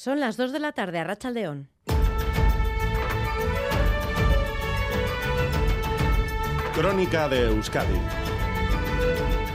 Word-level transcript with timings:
Son 0.00 0.20
las 0.20 0.36
2 0.36 0.52
de 0.52 0.60
la 0.60 0.70
tarde 0.70 1.00
a 1.00 1.02
Rachaldeón. 1.02 1.66
Crónica 6.72 7.28
de 7.28 7.46
Euskadi 7.48 7.98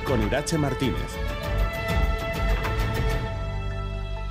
con 0.03 0.21
Irache 0.21 0.57
Martínez. 0.57 0.97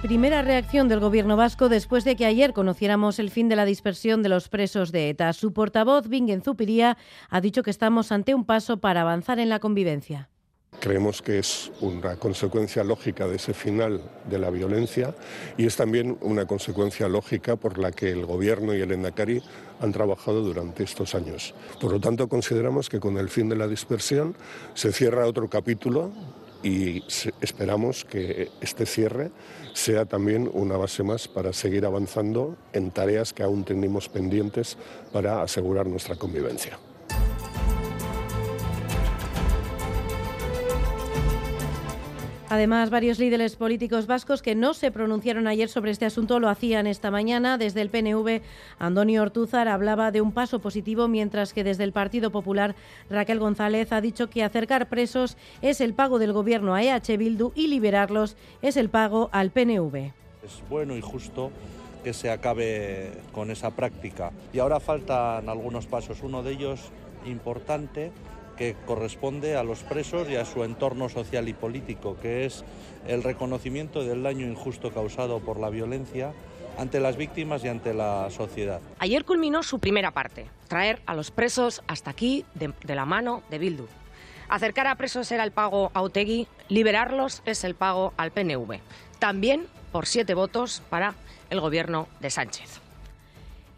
Primera 0.03 0.43
reacción 0.43 0.87
del 0.89 1.01
gobierno 1.01 1.39
vasco 1.39 1.71
después 1.71 2.05
de 2.05 2.15
que 2.15 2.27
ayer 2.27 2.53
conociéramos 2.53 3.19
el 3.19 3.31
fin 3.31 3.49
de 3.49 3.57
la 3.57 3.65
dispersión 3.65 4.23
de 4.23 4.29
los 4.29 4.51
presos 4.51 4.93
de 4.93 5.09
ETA. 5.09 5.33
Su 5.33 5.55
portavoz, 5.55 6.09
Bingen 6.09 6.43
Zupiría, 6.43 6.99
ha 7.31 7.41
dicho 7.41 7.63
que 7.63 7.71
estamos 7.71 8.13
ante 8.13 8.35
un 8.35 8.45
paso 8.45 8.83
para 8.83 9.01
avanzar 9.01 9.39
en 9.39 9.49
la 9.49 9.61
convivencia. 9.61 10.29
Creemos 10.83 11.23
que 11.23 11.39
es 11.39 11.71
una 11.81 12.17
consecuencia 12.17 12.83
lógica 12.83 13.29
de 13.29 13.37
ese 13.37 13.55
final 13.55 14.03
de 14.29 14.39
la 14.41 14.51
violencia 14.51 15.15
y 15.57 15.67
es 15.67 15.77
también 15.77 16.19
una 16.23 16.45
consecuencia 16.47 17.09
lógica 17.09 17.55
por 17.55 17.79
la 17.79 17.93
que 17.93 18.11
el 18.11 18.27
Gobierno 18.27 18.75
y 18.75 18.81
el 18.81 18.91
Endacari 18.91 19.41
han 19.81 19.93
trabajado 19.93 20.43
durante 20.43 20.83
estos 20.83 21.15
años. 21.15 21.55
Por 21.81 21.93
lo 21.93 22.01
tanto, 22.01 22.29
consideramos 22.29 22.89
que 22.89 22.99
con 22.99 23.17
el 23.17 23.29
fin 23.29 23.49
de 23.49 23.55
la 23.55 23.69
dispersión 23.69 24.35
se 24.75 24.93
cierra 24.93 25.29
otro 25.29 25.49
capítulo 25.49 26.11
y 26.65 27.05
esperamos 27.41 28.05
que 28.05 28.51
este 28.61 28.85
cierre 28.85 29.31
sea 29.75 30.05
también 30.05 30.51
una 30.53 30.77
base 30.77 31.05
más 31.05 31.29
para 31.29 31.53
seguir 31.53 31.87
avanzando 31.87 32.57
en 32.73 32.91
tareas 32.91 33.33
que 33.33 33.45
aún 33.45 33.65
tenemos 33.65 34.09
pendientes 34.09 34.77
para 35.13 35.43
asegurar 35.43 35.87
nuestra 35.87 36.17
convivencia. 36.17 36.77
Además, 42.53 42.91
varios 42.91 43.19
líderes 43.19 43.57
políticos 43.57 44.07
vascos 44.07 44.43
que 44.43 44.55
no 44.55 44.75
se 44.75 44.91
pronunciaron 44.91 45.47
ayer 45.47 45.71
sobre 45.71 45.91
este 45.91 46.05
asunto 46.05 46.39
lo 46.39 46.51
hacían 46.51 46.87
esta 46.87 47.11
mañana. 47.11 47.57
Desde 47.57 47.81
el 47.81 47.89
PNV, 47.89 48.43
Antonio 48.79 49.23
Ortúzar 49.23 49.69
hablaba 49.69 50.11
de 50.11 50.21
un 50.21 50.33
paso 50.33 50.59
positivo, 50.59 51.09
mientras 51.09 51.55
que 51.55 51.65
desde 51.65 51.85
el 51.85 51.93
Partido 51.93 52.31
Popular, 52.31 52.75
Raquel 53.09 53.39
González 53.39 53.91
ha 53.91 54.03
dicho 54.03 54.29
que 54.29 54.45
acercar 54.45 54.91
presos 54.91 55.39
es 55.63 55.81
el 55.81 55.95
pago 55.95 56.19
del 56.19 56.35
gobierno 56.35 56.75
a 56.75 56.83
EH 56.83 57.17
Bildu 57.17 57.53
y 57.55 57.69
liberarlos 57.69 58.37
es 58.61 58.77
el 58.77 58.91
pago 58.91 59.31
al 59.33 59.51
PNV. 59.51 60.13
Es 60.45 60.63
bueno 60.69 60.95
y 60.95 61.01
justo 61.01 61.51
que 62.05 62.13
se 62.13 62.31
acabe 62.31 63.13
con 63.33 63.51
esa 63.51 63.71
práctica. 63.71 64.31
Y 64.53 64.59
ahora 64.59 64.79
faltan 64.79 65.49
algunos 65.49 65.87
pasos. 65.87 66.23
Uno 66.23 66.43
de 66.43 66.53
ellos 66.53 66.91
importante 67.25 68.13
que 68.63 68.77
corresponde 68.87 69.57
a 69.57 69.65
los 69.65 69.81
presos 69.81 70.29
y 70.31 70.37
a 70.37 70.45
su 70.45 70.63
entorno 70.63 71.09
social 71.09 71.49
y 71.49 71.53
político, 71.53 72.17
que 72.23 72.47
es 72.47 72.65
el 73.09 73.25
reconocimiento 73.25 74.05
del 74.05 74.23
daño 74.23 74.47
injusto 74.47 74.93
causado 74.93 75.41
por 75.41 75.59
la 75.59 75.69
violencia 75.69 76.33
ante 76.79 77.01
las 77.01 77.17
víctimas 77.17 77.65
y 77.65 77.69
ante 77.69 77.93
la 77.93 78.31
sociedad. 78.31 78.81
Ayer 79.01 79.25
culminó 79.25 79.65
su 79.65 79.81
primera 79.81 80.13
parte, 80.13 80.47
traer 80.69 81.03
a 81.07 81.17
los 81.17 81.33
presos 81.33 81.83
hasta 81.89 82.11
aquí 82.11 82.45
de, 82.55 82.73
la 82.95 83.05
mano 83.05 83.43
de 83.51 83.59
Bildu. 83.59 83.89
Acercar 84.49 84.87
a 84.87 84.95
presos 84.95 85.33
era 85.33 85.43
el 85.43 85.51
pago 85.51 85.91
a 85.93 86.01
Otegui, 86.01 86.47
liberarlos 86.69 87.43
es 87.45 87.65
el 87.65 87.75
pago 87.75 88.13
al 88.17 88.31
PNV. 88.31 88.79
También 89.19 89.67
por 89.91 90.07
siete 90.07 90.35
votos 90.35 90.85
para 90.89 91.15
el 91.51 91.61
gobierno 91.61 92.07
de 92.21 92.31
Sánchez. 92.31 92.82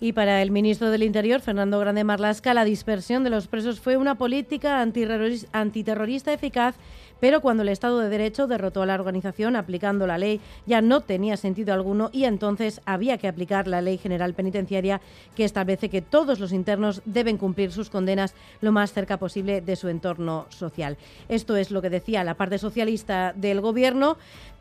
Y 0.01 0.13
para 0.13 0.43
el 0.43 0.51
ministro 0.51 0.91
del 0.91 1.03
Interior, 1.03 1.41
Fernando 1.41 1.79
Grande 1.79 2.05
Marlasca, 2.05 2.53
la 2.53 2.65
dispersión 2.65 3.25
de 3.25 3.31
los 3.31 3.47
presos 3.47 3.81
fue 3.81 3.97
una 3.97 4.17
política 4.17 4.83
antiterrorista 4.83 6.33
eficaz, 6.33 6.75
pero 7.21 7.41
cuando 7.41 7.63
el 7.63 7.69
Estado 7.69 7.99
de 8.01 8.09
Derecho 8.09 8.47
derrotó 8.47 8.83
a 8.83 8.87
la 8.87 8.95
organización 8.95 9.57
aplicando 9.57 10.07
la 10.07 10.19
ley 10.19 10.41
ya 10.67 10.81
no 10.81 11.01
tenía 11.01 11.37
sentido 11.37 11.73
alguno 11.73 12.11
y 12.13 12.25
entonces 12.25 12.81
había 12.85 13.19
que 13.19 13.29
aplicar 13.29 13.69
la 13.69 13.81
Ley 13.81 13.99
General 13.99 14.35
Penitenciaria 14.35 15.01
que 15.35 15.45
establece 15.45 15.89
que 15.89 16.03
todos 16.03 16.41
los 16.41 16.53
internos 16.53 17.03
deben 17.05 17.39
cumplir 17.39 17.73
sus 17.73 17.91
condenas 17.91 18.35
lo 18.61 18.73
más 18.73 18.93
cerca 18.93 19.19
posible 19.19 19.61
de 19.61 19.77
su 19.77 19.89
entorno 19.89 20.47
social. 20.49 20.97
Esto 21.29 21.57
es 21.57 21.71
lo 21.71 21.83
que 21.83 21.91
decía 21.91 22.25
la 22.25 22.35
parte 22.35 22.59
socialista 22.59 23.33
del 23.35 23.61
Gobierno. 23.61 24.17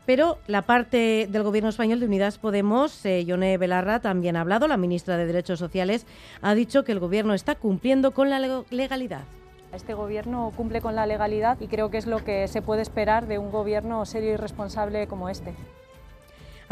Pero 0.06 0.38
la 0.46 0.60
parte 0.62 1.26
del 1.30 1.42
Gobierno 1.42 1.70
español 1.70 1.98
de 1.98 2.04
Unidas 2.04 2.36
Podemos, 2.36 3.06
eh, 3.06 3.24
Yone 3.24 3.56
Belarra, 3.56 4.00
también 4.00 4.36
ha 4.36 4.42
hablado. 4.42 4.68
La 4.68 4.76
ministra 4.76 5.16
de 5.16 5.24
Derechos 5.24 5.58
Sociales 5.58 6.06
ha 6.42 6.54
dicho 6.54 6.84
que 6.84 6.92
el 6.92 7.00
Gobierno 7.00 7.32
está 7.32 7.54
cumpliendo 7.54 8.10
con 8.10 8.28
la 8.28 8.38
legalidad. 8.70 9.24
Este 9.74 9.92
gobierno 9.92 10.52
cumple 10.56 10.80
con 10.80 10.94
la 10.94 11.04
legalidad 11.04 11.58
y 11.60 11.66
creo 11.66 11.90
que 11.90 11.98
es 11.98 12.06
lo 12.06 12.22
que 12.22 12.46
se 12.46 12.62
puede 12.62 12.82
esperar 12.82 13.26
de 13.26 13.38
un 13.38 13.50
gobierno 13.50 14.04
serio 14.06 14.32
y 14.32 14.36
responsable 14.36 15.08
como 15.08 15.28
este. 15.28 15.52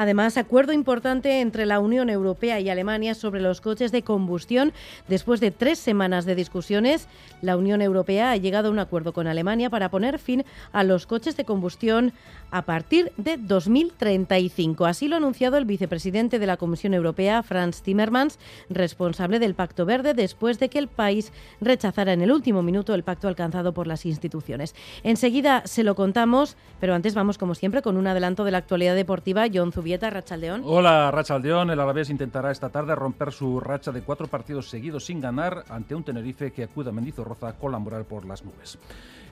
Además, 0.03 0.37
acuerdo 0.37 0.73
importante 0.73 1.41
entre 1.41 1.65
la 1.65 1.79
Unión 1.79 2.11
Europea 2.11 2.59
y 2.59 2.69
Alemania 2.69 3.15
sobre 3.15 3.41
los 3.41 3.61
coches 3.61 3.93
de 3.93 4.03
combustión. 4.03 4.73
Después 5.07 5.39
de 5.39 5.53
tres 5.53 5.79
semanas 5.79 6.25
de 6.25 6.35
discusiones, 6.35 7.07
la 7.41 7.57
Unión 7.57 7.81
Europea 7.81 8.33
ha 8.33 8.37
llegado 8.37 8.67
a 8.67 8.73
un 8.73 8.81
acuerdo 8.81 9.13
con 9.13 9.29
Alemania 9.29 9.71
para 9.71 9.91
poner 9.91 10.19
fin 10.19 10.45
a 10.73 10.83
los 10.83 11.07
coches 11.07 11.37
de 11.37 11.45
combustión 11.45 12.13
a 12.51 12.63
partir 12.63 13.13
de 13.17 13.37
2035. 13.37 14.87
Así 14.87 15.07
lo 15.07 15.15
ha 15.15 15.19
anunciado 15.19 15.57
el 15.57 15.67
vicepresidente 15.67 16.41
de 16.41 16.47
la 16.47 16.57
Comisión 16.57 16.95
Europea, 16.95 17.45
Franz 17.45 17.81
Timmermans, 17.83 18.41
responsable 18.71 19.39
del 19.39 19.55
Pacto 19.55 19.87
Verde, 19.87 20.15
después 20.15 20.59
de 20.59 20.69
que 20.69 20.81
el 20.81 20.89
país 20.89 21.33
rechazara 21.61 22.13
en 22.13 22.23
el 22.23 22.33
último 22.33 22.65
minuto 22.65 22.93
el 22.95 23.05
pacto 23.05 23.29
alcanzado 23.29 23.73
por 23.73 23.87
las 23.87 24.05
instituciones. 24.05 24.75
Enseguida 25.05 25.63
se 25.65 25.85
lo 25.85 25.95
contamos, 25.95 26.57
pero 26.81 26.95
antes 26.95 27.15
vamos, 27.15 27.39
como 27.39 27.55
siempre, 27.55 27.83
con 27.83 27.97
un 27.97 28.09
adelanto 28.09 28.43
de 28.43 28.51
la 28.51 28.59
actualidad 28.59 28.97
deportiva. 28.97 29.47
John 29.53 29.71
Zubieta, 29.93 30.09
Rachaldeón. 30.09 30.63
Hola, 30.65 31.11
Rachaldeón. 31.11 31.69
El 31.69 31.79
Alavés 31.79 32.09
intentará 32.09 32.51
esta 32.51 32.71
tarde 32.71 32.95
romper 32.95 33.31
su 33.31 33.61
racha 33.61 33.93
de 33.93 34.01
cuatro 34.01 34.27
partidos 34.27 34.71
seguidos 34.71 35.05
sin 35.05 35.21
ganar 35.21 35.65
ante 35.69 35.95
un 35.95 36.03
Tenerife 36.03 36.51
que 36.51 36.65
acuda 36.65 36.89
a 36.89 36.93
Mendizorroza 36.95 37.53
con 37.59 37.73
la 37.73 37.79
moral 37.79 38.07
por 38.07 38.25
las 38.25 38.43
nubes. 38.43 38.79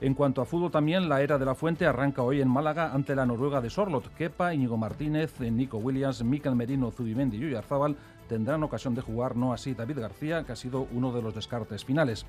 En 0.03 0.13
cuanto 0.13 0.43
a 0.43 0.45
fútbol 0.45 0.71
también, 0.71 1.09
la 1.09 1.23
era 1.23 1.39
de 1.39 1.47
la 1.47 1.55
Fuente 1.55 1.87
arranca 1.87 2.21
hoy 2.21 2.43
en 2.43 2.49
Málaga 2.49 2.93
ante 2.93 3.15
la 3.15 3.25
Noruega 3.25 3.63
de 3.63 3.71
Sorlot. 3.71 4.15
Kepa, 4.15 4.53
Íñigo 4.53 4.77
Martínez, 4.77 5.41
Nico 5.41 5.79
Williams, 5.79 6.23
Mikel 6.23 6.55
Merino, 6.55 6.91
Zubimendi 6.91 7.39
y 7.39 7.47
Uyarzábal 7.47 7.97
tendrán 8.29 8.63
ocasión 8.63 8.95
de 8.95 9.01
jugar, 9.01 9.37
no 9.37 9.55
así 9.55 9.73
David 9.73 9.99
García, 9.99 10.45
que 10.45 10.53
ha 10.53 10.57
sido 10.57 10.87
uno 10.93 11.11
de 11.11 11.23
los 11.23 11.35
descartes 11.35 11.87
finales. 11.87 12.27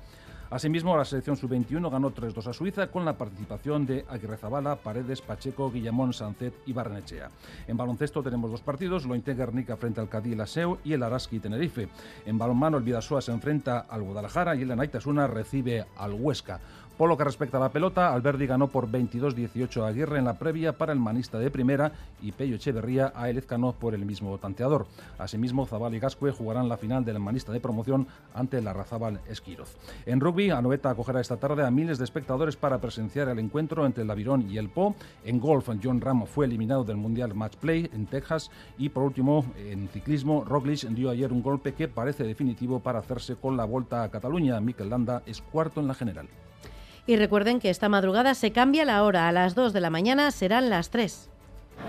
Asimismo, 0.52 0.94
la 0.98 1.06
selección 1.06 1.34
sub-21 1.38 1.90
ganó 1.90 2.10
3-2 2.10 2.46
a 2.46 2.52
Suiza 2.52 2.86
con 2.88 3.06
la 3.06 3.16
participación 3.16 3.86
de 3.86 4.04
Aguirre 4.06 4.36
Zabala, 4.36 4.76
Paredes, 4.76 5.22
Pacheco, 5.22 5.70
Guillamón, 5.70 6.12
Sancet 6.12 6.52
y 6.66 6.74
Barrenechea. 6.74 7.30
En 7.66 7.78
baloncesto 7.78 8.22
tenemos 8.22 8.50
dos 8.50 8.60
partidos, 8.60 9.06
lo 9.06 9.14
Guernica 9.14 9.78
frente 9.78 10.02
al 10.02 10.10
Cadí 10.10 10.34
Laseu 10.34 10.76
y 10.84 10.92
el 10.92 11.04
Araski 11.04 11.38
Tenerife. 11.38 11.88
En 12.26 12.36
balonmano 12.36 12.76
el 12.76 12.84
Vidasoa 12.84 13.22
se 13.22 13.32
enfrenta 13.32 13.78
al 13.88 14.02
Guadalajara 14.02 14.54
y 14.54 14.60
el 14.60 14.70
Anaitasuna 14.72 15.26
recibe 15.26 15.86
al 15.96 16.12
Huesca. 16.12 16.60
Por 17.02 17.08
lo 17.08 17.16
que 17.16 17.24
respecta 17.24 17.56
a 17.56 17.60
la 17.60 17.72
pelota, 17.72 18.14
Alberdi 18.14 18.46
ganó 18.46 18.68
por 18.68 18.88
22-18 18.88 19.82
a 19.82 19.88
Aguirre 19.88 20.20
en 20.20 20.24
la 20.24 20.38
previa 20.38 20.78
para 20.78 20.92
el 20.92 21.00
manista 21.00 21.36
de 21.36 21.50
primera 21.50 21.90
y 22.22 22.30
Pello 22.30 22.54
Echeverría 22.54 23.12
a 23.16 23.28
Elezcano 23.28 23.72
por 23.72 23.96
el 23.96 24.06
mismo 24.06 24.38
tanteador. 24.38 24.86
Asimismo, 25.18 25.66
Zabal 25.66 25.96
y 25.96 25.98
Gascue 25.98 26.30
jugarán 26.30 26.68
la 26.68 26.76
final 26.76 27.04
del 27.04 27.18
manista 27.18 27.50
de 27.50 27.58
promoción 27.58 28.06
ante 28.34 28.62
la 28.62 28.72
Razabal 28.72 29.18
Esquiroz. 29.28 29.76
En 30.06 30.20
rugby, 30.20 30.50
Anoeta 30.50 30.90
acogerá 30.90 31.20
esta 31.20 31.38
tarde 31.38 31.66
a 31.66 31.72
miles 31.72 31.98
de 31.98 32.04
espectadores 32.04 32.54
para 32.54 32.78
presenciar 32.78 33.28
el 33.28 33.40
encuentro 33.40 33.84
entre 33.84 34.04
el 34.04 34.10
Avirón 34.12 34.48
y 34.48 34.58
el 34.58 34.68
Po. 34.68 34.94
En 35.24 35.40
golf, 35.40 35.70
John 35.82 36.00
Ram 36.00 36.24
fue 36.26 36.46
eliminado 36.46 36.84
del 36.84 36.98
Mundial 36.98 37.34
Match 37.34 37.56
Play 37.56 37.90
en 37.92 38.06
Texas. 38.06 38.48
Y 38.78 38.90
por 38.90 39.02
último, 39.02 39.44
en 39.58 39.88
ciclismo, 39.88 40.44
Roglic 40.44 40.82
dio 40.90 41.10
ayer 41.10 41.32
un 41.32 41.42
golpe 41.42 41.74
que 41.74 41.88
parece 41.88 42.22
definitivo 42.22 42.78
para 42.78 43.00
hacerse 43.00 43.34
con 43.34 43.56
la 43.56 43.64
vuelta 43.64 44.04
a 44.04 44.08
Cataluña. 44.08 44.60
Mikel 44.60 44.88
Landa 44.88 45.24
es 45.26 45.42
cuarto 45.42 45.80
en 45.80 45.88
la 45.88 45.94
general. 45.94 46.28
Y 47.06 47.16
recuerden 47.16 47.58
que 47.58 47.70
esta 47.70 47.88
madrugada 47.88 48.34
se 48.34 48.52
cambia 48.52 48.84
la 48.84 49.02
hora. 49.02 49.26
A 49.26 49.32
las 49.32 49.54
2 49.54 49.72
de 49.72 49.80
la 49.80 49.90
mañana 49.90 50.30
serán 50.30 50.70
las 50.70 50.90
3. 50.90 51.30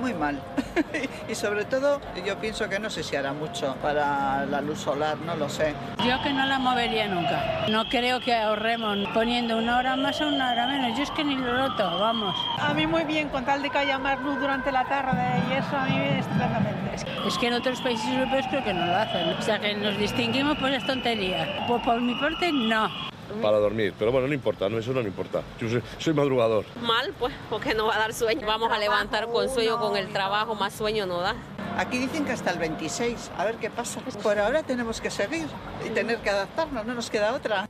Muy 0.02 0.12
mal. 0.14 0.42
y 1.30 1.36
sobre 1.36 1.66
todo 1.66 2.02
yo 2.26 2.40
pienso 2.40 2.68
que 2.68 2.80
no 2.80 2.90
sé 2.90 3.04
si 3.04 3.16
hará 3.16 3.32
mucho 3.32 3.76
para 3.76 4.44
la 4.46 4.60
luz 4.60 4.80
solar, 4.80 5.18
no 5.20 5.36
lo 5.36 5.48
sé. 5.50 5.76
Yo 6.04 6.20
que 6.24 6.34
no 6.34 6.48
la 6.48 6.58
movería 6.58 7.08
nunca. 7.08 7.68
No 7.70 7.86
creo 7.90 8.20
que 8.20 8.34
ahorremos 8.34 8.98
poniendo 9.14 9.56
una 9.56 9.78
hora 9.78 9.96
más 9.96 10.20
o 10.20 10.28
una 10.28 10.52
hora 10.52 10.66
menos. 10.66 10.98
Yo 10.98 11.04
es 11.04 11.12
que 11.12 11.24
ni 11.24 11.36
lo 11.36 11.54
noto, 11.54 12.00
vamos. 12.00 12.36
A 12.60 12.74
mí 12.74 12.88
muy 12.88 13.04
bien, 13.04 13.30
con 13.30 13.46
tal 13.46 13.62
de 13.62 13.70
que 13.70 13.78
haya 13.78 14.00
más 14.00 14.20
luz 14.22 14.40
durante 14.40 14.72
la 14.72 14.84
tarde 14.86 15.44
y 15.48 15.54
eso 15.54 15.78
a 15.78 15.86
mí 15.86 15.98
estupendamente. 16.18 16.96
Es 17.28 17.38
que 17.38 17.48
en 17.48 17.54
otros 17.54 17.80
países 17.82 18.08
europeos 18.08 18.48
creo 18.50 18.64
que 18.64 18.74
no 18.74 18.86
lo 18.88 18.96
hacen. 18.96 19.30
O 19.30 19.42
sea 19.44 19.60
que 19.60 19.76
nos 19.76 19.96
distinguimos 20.00 20.58
pues 20.58 20.74
es 20.74 20.88
tontería. 20.88 21.66
Pues 21.68 21.84
por 21.84 22.02
mi 22.02 22.16
parte 22.16 22.52
no 22.52 23.13
para 23.42 23.58
dormir. 23.58 23.94
Pero 23.98 24.12
bueno, 24.12 24.28
no 24.28 24.34
importa, 24.34 24.70
no, 24.70 24.78
eso 24.78 24.94
no 24.94 25.02
me 25.02 25.08
importa. 25.08 25.42
Yo 25.60 25.68
soy, 25.98 26.14
madrugador. 26.14 26.66
Mal, 26.82 27.14
pues, 27.20 27.34
porque 27.50 27.74
no 27.74 27.88
va 27.88 27.96
a 27.96 28.00
dar 28.00 28.14
sueño. 28.14 28.46
Vamos 28.46 28.72
a 28.72 28.78
levantar 28.78 29.28
con 29.28 29.50
sueño, 29.50 29.80
con 29.80 29.98
el 29.98 30.08
trabajo, 30.10 30.56
más 30.56 30.74
sueño 30.74 31.06
no 31.06 31.20
da. 31.20 31.36
Aquí 31.78 31.98
dicen 31.98 32.26
que 32.26 32.32
hasta 32.32 32.52
el 32.52 32.60
26, 32.60 33.32
a 33.38 33.46
ver 33.46 33.56
qué 33.56 33.70
pasa. 33.70 34.00
Por 34.22 34.38
ahora 34.38 34.64
tenemos 34.64 35.02
que 35.02 35.10
seguir 35.10 35.48
y 35.86 35.90
tener 35.90 36.18
que 36.20 36.30
adaptarnos, 36.30 36.86
no 36.86 36.94
nos 36.94 37.10
queda 37.10 37.34
otra. 37.34 37.68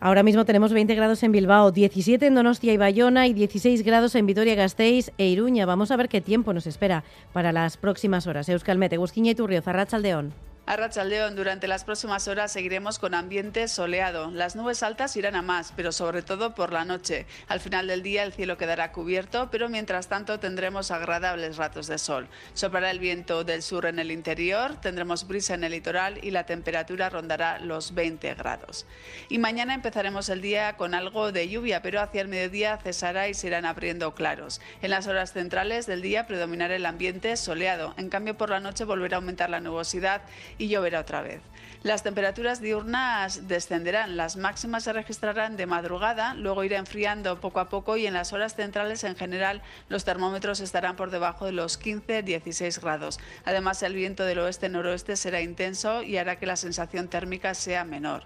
Ahora 0.00 0.22
mismo 0.22 0.44
tenemos 0.44 0.74
20 0.74 0.94
grados 0.94 1.22
en 1.22 1.32
Bilbao, 1.32 1.70
17 1.70 2.26
en 2.26 2.34
Donostia 2.34 2.74
y 2.74 2.76
Bayona 2.76 3.26
y 3.26 3.32
16 3.32 3.82
grados 3.84 4.14
en 4.16 4.26
Vitoria-Gasteiz 4.26 5.12
e 5.16 5.28
Iruña. 5.28 5.64
Vamos 5.64 5.90
a 5.90 5.96
ver 5.96 6.10
qué 6.10 6.20
tiempo 6.20 6.52
nos 6.52 6.66
espera 6.66 7.04
para 7.32 7.52
las 7.52 7.78
próximas 7.78 8.26
horas. 8.26 8.46
Euskalmete, 8.50 8.98
Gusquiña 8.98 9.30
y 9.30 9.34
Turrio, 9.34 9.62
Zarrachaldeón. 9.62 10.34
A 10.66 10.76
Rachaldeón, 10.76 11.36
durante 11.36 11.68
las 11.68 11.84
próximas 11.84 12.26
horas 12.26 12.50
seguiremos 12.50 12.98
con 12.98 13.12
ambiente 13.14 13.68
soleado. 13.68 14.30
Las 14.30 14.56
nubes 14.56 14.82
altas 14.82 15.14
irán 15.14 15.36
a 15.36 15.42
más, 15.42 15.74
pero 15.76 15.92
sobre 15.92 16.22
todo 16.22 16.54
por 16.54 16.72
la 16.72 16.86
noche. 16.86 17.26
Al 17.48 17.60
final 17.60 17.86
del 17.86 18.02
día 18.02 18.22
el 18.22 18.32
cielo 18.32 18.56
quedará 18.56 18.90
cubierto, 18.90 19.50
pero 19.50 19.68
mientras 19.68 20.08
tanto 20.08 20.40
tendremos 20.40 20.90
agradables 20.90 21.58
ratos 21.58 21.86
de 21.86 21.98
sol. 21.98 22.28
Soplará 22.54 22.90
el 22.90 22.98
viento 22.98 23.44
del 23.44 23.62
sur 23.62 23.84
en 23.84 23.98
el 23.98 24.10
interior, 24.10 24.80
tendremos 24.80 25.28
brisa 25.28 25.52
en 25.52 25.64
el 25.64 25.72
litoral 25.72 26.18
y 26.24 26.30
la 26.30 26.46
temperatura 26.46 27.10
rondará 27.10 27.58
los 27.58 27.92
20 27.92 28.32
grados. 28.32 28.86
Y 29.28 29.36
mañana 29.36 29.74
empezaremos 29.74 30.30
el 30.30 30.40
día 30.40 30.78
con 30.78 30.94
algo 30.94 31.30
de 31.30 31.46
lluvia, 31.46 31.82
pero 31.82 32.00
hacia 32.00 32.22
el 32.22 32.28
mediodía 32.28 32.78
cesará 32.78 33.28
y 33.28 33.34
se 33.34 33.48
irán 33.48 33.66
abriendo 33.66 34.14
claros. 34.14 34.62
En 34.80 34.92
las 34.92 35.08
horas 35.08 35.34
centrales 35.34 35.84
del 35.84 36.00
día 36.00 36.26
predominará 36.26 36.74
el 36.74 36.86
ambiente 36.86 37.36
soleado. 37.36 37.92
En 37.98 38.08
cambio, 38.08 38.38
por 38.38 38.48
la 38.48 38.60
noche 38.60 38.84
volverá 38.84 39.18
a 39.18 39.20
aumentar 39.20 39.50
la 39.50 39.60
nubosidad 39.60 40.22
y 40.58 40.68
lloverá 40.68 41.00
otra 41.00 41.22
vez. 41.22 41.40
Las 41.84 42.02
temperaturas 42.02 42.62
diurnas 42.62 43.46
descenderán, 43.46 44.16
las 44.16 44.36
máximas 44.36 44.84
se 44.84 44.94
registrarán 44.94 45.58
de 45.58 45.66
madrugada, 45.66 46.32
luego 46.32 46.64
irá 46.64 46.78
enfriando 46.78 47.40
poco 47.42 47.60
a 47.60 47.68
poco 47.68 47.98
y 47.98 48.06
en 48.06 48.14
las 48.14 48.32
horas 48.32 48.56
centrales 48.56 49.04
en 49.04 49.16
general 49.16 49.60
los 49.90 50.02
termómetros 50.02 50.60
estarán 50.60 50.96
por 50.96 51.10
debajo 51.10 51.44
de 51.44 51.52
los 51.52 51.78
15-16 51.78 52.80
grados. 52.80 53.20
Además 53.44 53.82
el 53.82 53.92
viento 53.92 54.24
del 54.24 54.38
oeste-noroeste 54.38 55.14
será 55.16 55.42
intenso 55.42 56.02
y 56.02 56.16
hará 56.16 56.38
que 56.38 56.46
la 56.46 56.56
sensación 56.56 57.08
térmica 57.08 57.52
sea 57.52 57.84
menor. 57.84 58.22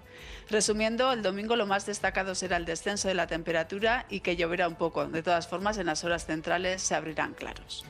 Resumiendo, 0.48 1.12
el 1.12 1.22
domingo 1.22 1.56
lo 1.56 1.66
más 1.66 1.84
destacado 1.84 2.36
será 2.36 2.58
el 2.58 2.64
descenso 2.64 3.08
de 3.08 3.14
la 3.14 3.26
temperatura 3.26 4.06
y 4.08 4.20
que 4.20 4.36
lloverá 4.36 4.68
un 4.68 4.76
poco. 4.76 5.06
De 5.06 5.24
todas 5.24 5.48
formas, 5.48 5.78
en 5.78 5.86
las 5.86 6.04
horas 6.04 6.26
centrales 6.26 6.80
se 6.80 6.94
abrirán 6.94 7.34
claros. 7.34 7.84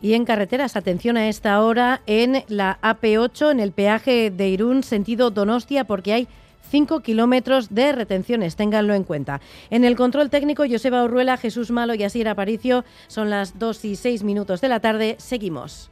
Y 0.00 0.14
en 0.14 0.24
carreteras, 0.24 0.76
atención 0.76 1.16
a 1.16 1.28
esta 1.28 1.60
hora 1.62 2.02
en 2.06 2.44
la 2.48 2.78
AP8, 2.82 3.50
en 3.50 3.60
el 3.60 3.72
peaje 3.72 4.30
de 4.30 4.48
Irún, 4.48 4.82
sentido 4.82 5.30
Donostia, 5.30 5.84
porque 5.84 6.12
hay 6.12 6.28
5 6.70 7.00
kilómetros 7.00 7.74
de 7.74 7.92
retenciones, 7.92 8.54
ténganlo 8.54 8.94
en 8.94 9.04
cuenta. 9.04 9.40
En 9.70 9.84
el 9.84 9.96
control 9.96 10.30
técnico, 10.30 10.64
Joseba 10.70 11.02
Urruela, 11.02 11.36
Jesús 11.36 11.70
Malo 11.70 11.94
y 11.94 12.04
Asier 12.04 12.28
Aparicio, 12.28 12.84
son 13.08 13.30
las 13.30 13.58
2 13.58 13.84
y 13.86 13.96
6 13.96 14.22
minutos 14.22 14.60
de 14.60 14.68
la 14.68 14.80
tarde, 14.80 15.16
seguimos. 15.18 15.90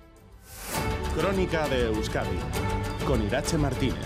Crónica 1.17 1.67
de 1.69 1.87
Euskadi, 1.87 2.39
con 3.07 3.25
Irache 3.25 3.57
Martínez. 3.57 3.97